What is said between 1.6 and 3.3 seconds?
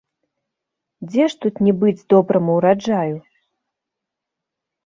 не быць добраму ўраджаю?